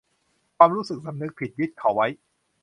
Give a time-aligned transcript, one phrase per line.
[0.57, 2.07] ความรู้สึกสำนึกผิดยึดเขาไว้